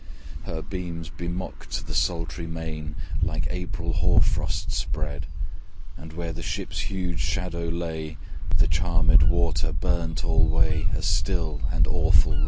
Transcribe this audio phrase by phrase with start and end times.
[0.45, 5.27] Her beams benocked the sultry main, Like April hoar frost spread;
[5.95, 8.17] But where the ship's huge shadow lay,
[8.57, 12.39] The charm ed water burnt alway A still and awful red.